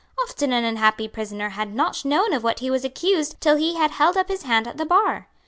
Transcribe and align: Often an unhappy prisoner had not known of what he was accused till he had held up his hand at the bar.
Often 0.23 0.51
an 0.51 0.63
unhappy 0.65 1.07
prisoner 1.07 1.49
had 1.49 1.75
not 1.75 2.03
known 2.03 2.33
of 2.33 2.43
what 2.43 2.57
he 2.57 2.71
was 2.71 2.83
accused 2.83 3.39
till 3.39 3.55
he 3.57 3.75
had 3.75 3.91
held 3.91 4.17
up 4.17 4.29
his 4.29 4.41
hand 4.41 4.67
at 4.67 4.77
the 4.77 4.85
bar. 4.87 5.27